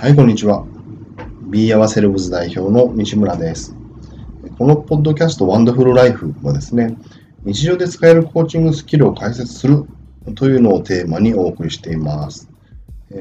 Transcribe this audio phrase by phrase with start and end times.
[0.00, 0.64] はい、こんにちは。
[1.50, 3.74] Be Our Selves 代表の西村です。
[4.56, 6.96] このポッドキャスト Wonderful Life はですね、
[7.42, 9.86] 日常で使えるコーチングスキルを解説する
[10.36, 12.48] というのをテーマにお送りしています。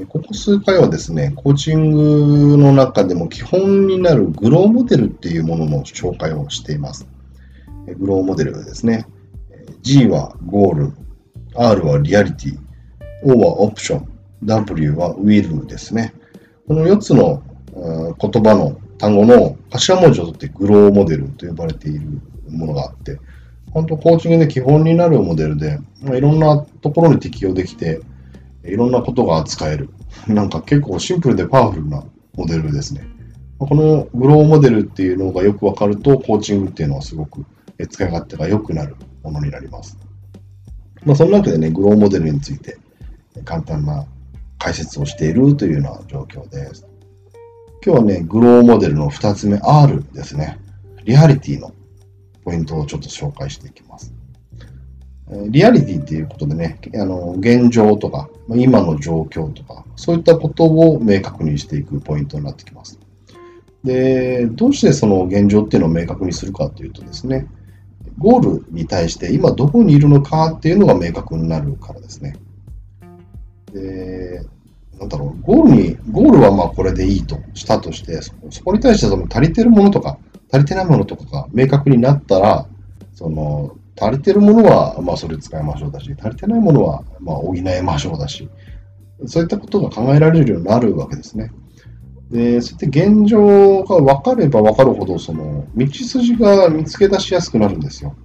[0.09, 1.89] ここ数回はですね、コーチン
[2.51, 7.07] グの中でも基本になるグローモデルっていうものの紹介をしています。
[7.87, 9.07] えグローモデルですね。
[9.49, 10.93] え G はゴール、
[11.55, 12.59] R はリアリティ、
[13.23, 14.07] O はオプション、
[14.43, 16.13] W はウィルですね。
[16.67, 17.41] この4つの
[17.73, 23.19] 言葉の単語の頭文字を取ってグローモデルと呼ばれているものがあって、
[23.71, 28.01] 本当コーチングで基本になるモデルで、まあいろんなところに適用できて、
[28.65, 29.89] いろんなことが扱える。
[30.27, 32.03] なんか結構シンプルでパワフルな
[32.35, 33.07] モデルですね。
[33.59, 37.45] このグローモデルっていうのがよくわかると、コーチングっていうのはすごく
[37.89, 39.97] 使い勝手が良くなるものになります。
[41.05, 42.77] まあ、その中でね、グローモデルについて
[43.45, 44.05] 簡単な
[44.57, 46.87] 解説をしているというような状況です。
[47.85, 50.59] 今日はね、グローモデルの2つ目、R ですね。
[51.03, 51.71] リアリティの
[52.43, 54.13] ポイントをちょっと紹介していきます。
[55.49, 62.99] リアリティっていうことでね、あの現状とか、今の状況とか、そういったことを明確にしていくポイントになってきます。
[63.83, 67.47] で、どうしてその現状っていうのを明確にするかというとですね、
[68.17, 72.35] ゴールに対して今どこにいるのかっていうのが明確になるからですね。
[73.73, 74.41] で、
[74.99, 80.17] なんだろう、ゴールに、ゴールはまあこれでいいとしたとして、そこそこに対してその足りてるものとか、
[80.51, 82.67] 足りてないものとかが明確になったら、
[83.13, 88.49] その、足りてるものはまあそれ使いましょうだし、足りてないものはまあ補いましょうだし、
[89.25, 91.51] そういったことが考えられるようになるわけですね。
[92.31, 98.15] で、そうやって現状が分かれば分かるほど、その、道筋が見つけ出しやすくなるんですよ。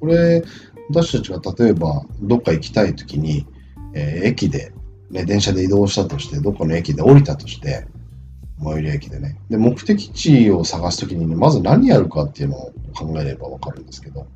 [0.00, 0.42] これ、
[0.90, 3.46] 私たちが例えば、どっか行きたいときに、
[3.94, 4.72] えー駅で、
[5.10, 7.86] ね、電車で移動したとして、どっかの駅で降りたとして、
[8.62, 9.38] 最寄り駅でね。
[9.50, 14.26] で、目的地を探すときに、ね、まず何やるかっていうのを考えれば分かるんですけど、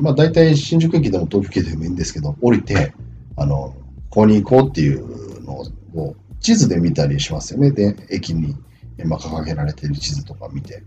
[0.00, 2.94] まあ大体新宿駅でも東京駅でもいいんですけど、降りて、
[3.36, 3.74] あの、
[4.10, 7.70] ここに行こうっていうのを地図で見たりしますよね。
[7.70, 8.56] で、駅に
[8.98, 10.82] えーまあ掲げられている地図とか見て。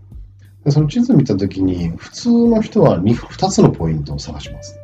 [0.64, 4.78] でその地図を見たときに、普通の人は 2, 2つのポイントを探します。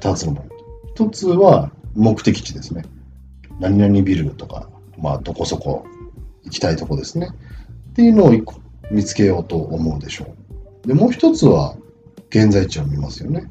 [0.00, 0.48] 2つのポイン
[0.94, 1.04] ト。
[1.04, 2.82] 1つは目的地ですね。
[3.58, 4.68] 何々ビルとか、
[4.98, 5.84] まあ、どこそこ
[6.44, 7.28] 行きたいとこですね。
[7.90, 8.32] っていうのを
[8.90, 10.34] 見つけようと思うでしょ
[10.84, 10.88] う。
[10.88, 11.76] で、もう1つは
[12.30, 13.48] 現在地を見ますよね。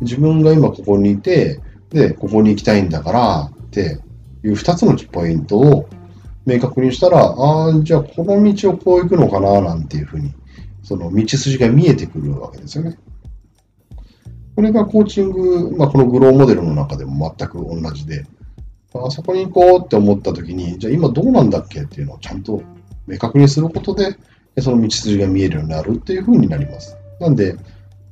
[0.00, 1.60] 自分が今ここにいて、
[1.90, 3.98] で、ここに行きたいんだからって
[4.42, 5.88] いう2つのポイントを
[6.46, 10.32] 明確にしたら、ああ、じゃあこの道をこう行くのかななんていうふうに、
[10.82, 12.98] その道筋が見えてくるわけですよね。
[14.54, 18.24] これがコーチング、まあ、このグローモデルの中でも全く同じで、
[18.94, 21.82] あそこに行こうって思った時に、じゃあ今どうなんだっけ？
[21.82, 22.62] っていうのをちゃんと
[23.06, 24.16] 明確にすることで、
[24.60, 26.96] その道筋が見えるようになるっていうふうになります。
[27.18, 27.56] なんで、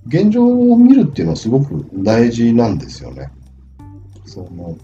[0.08, 3.30] 現状を見るっていうのはすごく大事なんですよね。
[4.24, 4.76] その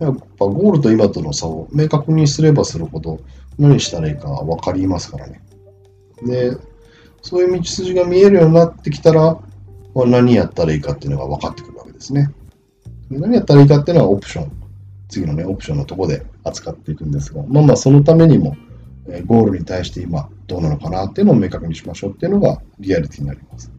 [0.00, 3.20] やっぱゴールと今との差を明確にすればするほど
[3.56, 5.40] 何したらいいか分かりますからね。
[6.24, 6.56] で、
[7.22, 9.38] そういう道筋が見えるようになってきたら、
[9.94, 12.30] まあ、何やったらいいかっていうのが分かってくるわけですね。
[13.10, 14.52] 何やったらいいかっていうのはオプション。
[15.08, 18.56] 次のね、オプションのとこで扱っていくんですが、まあまあそのためにも、
[19.06, 23.70] えーゴールに対して今どうなのかなっていうのを明確にしましょうっていうのがリアリティになります。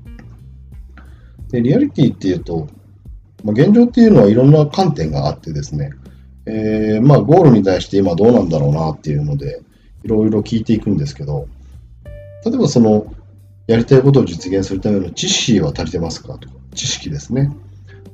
[1.50, 2.68] で、リアリティっていうと、
[3.44, 5.92] まあ、現状っていうのはいろんな観点があってですね、
[6.46, 9.62] えーまあゴールに対して今どうなんだろうなっていうので、
[10.04, 11.48] いろいろ聞いていくんですけど、
[12.46, 13.12] 例えばその、
[13.68, 17.52] やりたいことを実現するための知識は足りてますかとか、知識ですね。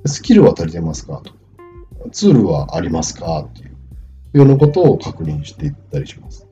[0.05, 1.37] スキルは足りてますかとか、
[2.11, 6.47] ツールはありますかっていうようなことを確認していったりします。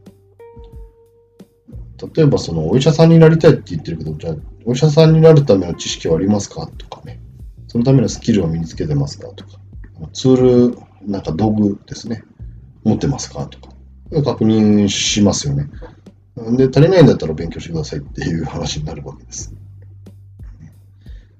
[2.15, 7.21] 例えばそのお医者さんになりたいって言ってるけど、じゃあお医者さんになるための知識はありますかとかね。
[7.67, 9.59] そのためのスキルを身につけてますかとか。
[10.13, 12.23] ツール、なんか道具ですね。
[12.83, 13.69] 持ってますかとか。
[14.23, 15.69] 確認しますよね。
[16.35, 19.53] で、足りないんだったら勉強してくださいっていう話になるわけです。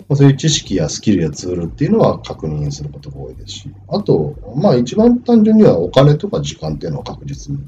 [0.10, 7.60] まあ、そういう知識やスキルやツールっていうのは確認することが多いですし、あと、まあ一番単純にはお金とか時間っていうのは確実に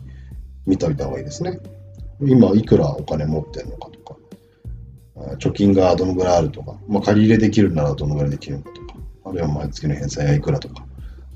[0.65, 1.59] 見といた方がいいですね。
[2.19, 4.15] 今いくらお金持ってるのかとか、
[5.37, 8.95] 貯金がどのぐらいあるとか、まあ、借り入れできるならどのぐらいできるのかとか、
[9.25, 10.83] あるいは毎月の返済がいくらとか、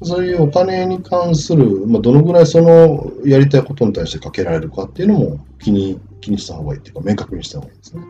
[0.03, 8.03] そういうお金に関する、まあ、どのぐらいそのやりたいことに対してかけられるかっていうのも気に気にした方がいいっていうか、明確にした方がいいですね。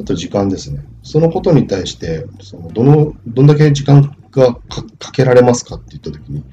[0.00, 0.84] あと時間ですね。
[1.02, 4.60] そのことに対して、そのどのどんだけ時間がか
[4.98, 6.44] かけられますかって言ったときに、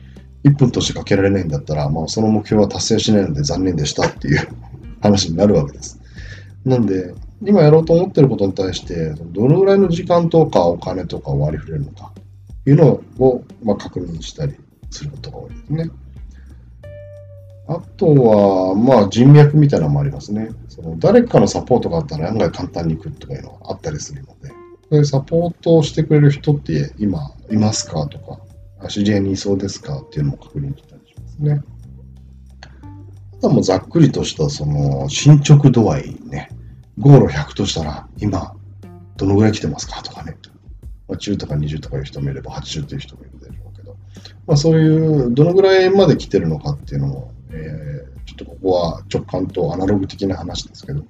[0.44, 4.48] 1分としてかけられないんだったら、まあ、その目標は達成しないので残念でしたっていう
[5.02, 6.00] 話になるわけです。
[6.66, 7.13] なんで、
[7.45, 12.13] 今やろうと思ってることに対して、どのぐらいの時間とかお金とか割り振れるのか
[12.66, 14.56] いうのを、まあ、確認したり
[14.92, 15.90] することが多いですね。
[17.68, 20.50] あとは、まあ人脈みたいなのもありますね。
[20.70, 24.56] その誰かのサポートがあったら案外簡単に行くとかいうのがあったりするので、そ
[24.92, 28.40] ういうサポートをしてくれる人って今いますかとか、
[28.90, 31.62] 知り合いにいそうですかっていうのも確認したりしますね。
[33.38, 36.50] あとはもうざっくりとしたその進捗度合いね。
[36.98, 38.56] ゴール100としたら今
[39.16, 40.39] どのぐらい来てますかとかね。
[41.10, 43.98] まあ、10とか20とかいう人もいれば80という人もいるでしょうけど、
[44.48, 51.04] まあ、そういうどのぐらいまで来てるのかっていうのもえー、ちょっとここは直感とアナログ的な話ですけど、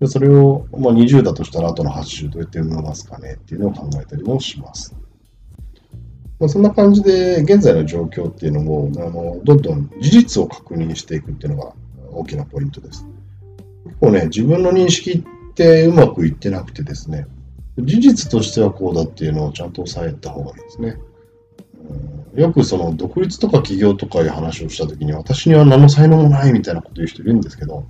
[0.00, 4.94] でそれを、まあ、20だとしたら、あとの80どうやって埋めますかねっていうのを考えたりもします。
[6.38, 11.72] まあ、そんな感じで、現在の状況っていうのも、あのどんどん事実を確認していくっていうのが
[12.12, 13.04] 大きなポイントです。
[13.84, 17.26] 結構ね、自分の認識ってうまくいってなくてですね、
[17.84, 20.98] 事実としてはこうだっていうのをちゃんと押さえた方がいいですね。
[22.34, 27.84] よくその独立とか起業とかいう話をしたときに、私には何の才能もないみたいなこと言う人いるんですけど、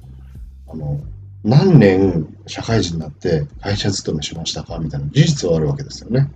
[0.69, 1.00] あの、
[1.44, 6.31] 何年社会人になって会社勤めしましたかみたいな事実はあるわけですよね。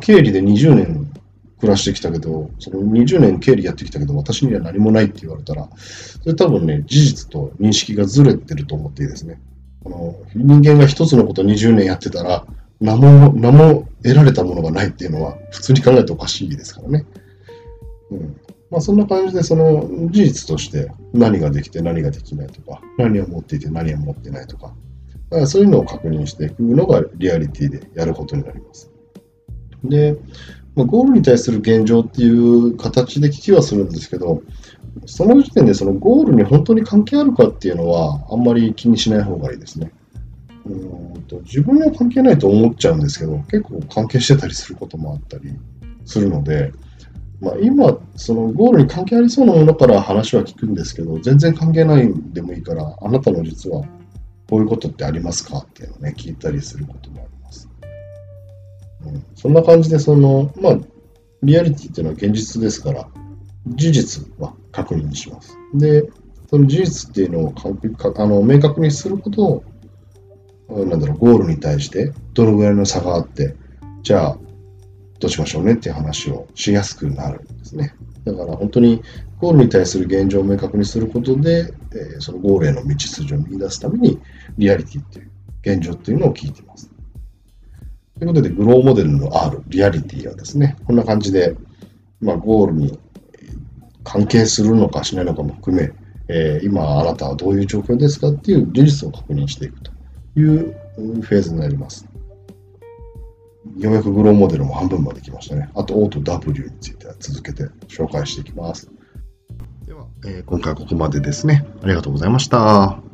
[0.00, 1.10] 経理で20年
[1.58, 9.40] 暮らしてきたけど、その20年経理やってきたけど、私には何もないって言われたら、それ多分ね、事実と認識がずれてると思っていいですね。
[9.86, 12.46] あの人間が一つのこと20年やってたら、
[12.80, 17.06] 何も、何も得られたものがないっていうのは、普通に考えておかしいですからね。
[18.10, 18.36] うん。
[18.70, 24.74] まあそんな感じで、その事実として何ができて何ができないとか、何を持っていて何を持ってないとか、
[25.30, 28.90] だからそういうのを確認していくのがリアリティでやることになります。
[29.84, 30.16] で、
[30.74, 34.42] まあ、ゴールに対する現状っていう形で聞きはするんですけど、
[35.06, 39.92] その時点でそのゴールに本当に関係あるかっていうのはあんまり気にしない方がいいですね。
[40.68, 45.52] うんと自分には関係ないと思っちゃうんですけど、結構関係してたりすることもあったり
[46.04, 46.72] するので、
[47.40, 53.82] まあ、今、そのゴールに関係ありそうなものから話は聞くんですけど、全然関係ないんでもいいから、あなたの実は
[54.50, 57.68] こういうことってありますかっていうのをね、聞いたりすることもあります。
[59.06, 60.78] うん、そんな感じで、その、まあ、
[61.42, 63.08] リアリティっていうのは現実ですから、
[63.68, 65.56] 事実は確認します。
[65.74, 66.10] で、
[66.50, 67.54] その事実っていうのを
[68.16, 69.64] あの明確にすることを
[70.68, 73.56] なんだろう、ゴールに対してどのぐらいの差があって、
[74.02, 74.38] じゃあ、
[75.18, 77.94] どうしましょうねっていう話をしやすくなるんですね。
[78.24, 79.02] だから本当に
[79.40, 84.20] ゴールに対する現状を明確にすることで、えー、そのゴールへの道筋を見出すために、
[84.58, 85.30] リアリティっていう
[85.62, 86.90] 現状っていうのを聞いています。
[88.18, 91.56] ということで、グローモデルの R、リアリティはですね、こんな感じで、
[92.20, 92.98] まあ、ゴールに
[94.02, 95.92] 関係するのかしないのかも含め、
[96.28, 99.92] えー、今あなたはどういう状況ですかっていう事実を確認していくと。
[100.38, 102.06] いうフェーズになります。
[103.76, 105.70] ようやくグローモデルも半分まで来ましたね。
[105.74, 108.90] あと O と W については続けて紹介していきます。
[109.86, 111.66] では、えー、今回はここまでですね。
[111.82, 113.07] ありがとうございました。